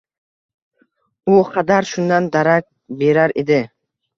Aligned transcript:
U 1.35 1.35
xadar 1.49 1.91
shundan 1.91 2.31
darak 2.37 2.69
berar 3.05 3.37
edi 3.45 3.61